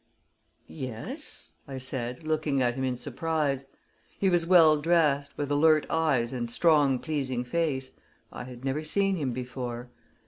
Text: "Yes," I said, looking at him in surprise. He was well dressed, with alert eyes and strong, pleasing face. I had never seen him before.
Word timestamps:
"Yes," 0.65 1.53
I 1.67 1.77
said, 1.77 2.23
looking 2.25 2.59
at 2.59 2.73
him 2.73 2.83
in 2.83 2.97
surprise. 2.97 3.67
He 4.17 4.31
was 4.31 4.47
well 4.47 4.81
dressed, 4.81 5.37
with 5.37 5.51
alert 5.51 5.85
eyes 5.91 6.33
and 6.33 6.49
strong, 6.49 6.97
pleasing 6.97 7.43
face. 7.43 7.91
I 8.31 8.45
had 8.45 8.65
never 8.65 8.83
seen 8.83 9.15
him 9.15 9.31
before. 9.31 9.91